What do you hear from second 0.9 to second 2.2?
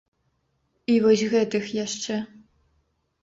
І вось гэтых яшчэ.